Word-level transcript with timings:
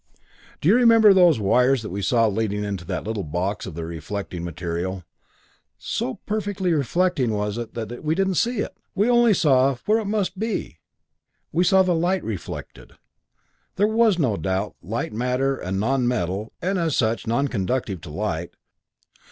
"Do 0.61 0.67
you 0.67 0.73
remember 0.73 1.13
those 1.13 1.39
wires 1.39 1.83
that 1.83 1.91
we 1.91 2.01
saw 2.01 2.25
leading 2.25 2.75
to 2.75 2.85
that 2.85 3.03
little 3.03 3.21
box 3.23 3.67
of 3.67 3.75
the 3.75 3.85
reflecting 3.85 4.43
material? 4.43 5.03
So 5.77 6.15
perfectly 6.25 6.73
reflecting 6.73 7.29
it 7.29 7.33
was 7.35 7.57
that 7.57 8.03
we 8.03 8.15
didn't 8.15 8.33
see 8.41 8.61
it. 8.61 8.75
We 8.95 9.11
only 9.11 9.35
saw 9.35 9.75
where 9.85 9.99
it 9.99 10.05
must 10.05 10.39
be; 10.39 10.79
we 11.51 11.63
saw 11.63 11.83
the 11.83 11.93
light 11.93 12.23
it 12.23 12.33
reflected. 12.33 12.93
That 13.75 13.89
was 13.89 14.17
no 14.17 14.37
doubt 14.37 14.73
light 14.81 15.13
matter, 15.13 15.57
a 15.57 15.71
non 15.71 16.07
metal, 16.07 16.51
and 16.63 16.79
as 16.79 16.97
such, 16.97 17.27
non 17.27 17.47
conductive 17.47 18.01
to 18.01 18.09
light. 18.09 18.55